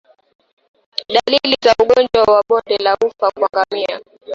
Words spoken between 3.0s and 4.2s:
ufa kwa ngamia